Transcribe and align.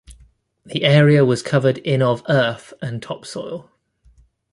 The 0.65 0.83
area 0.83 1.23
was 1.23 1.43
covered 1.43 1.77
in 1.77 2.01
of 2.01 2.23
earth 2.27 2.73
and 2.81 3.03
topsoil. 3.03 3.69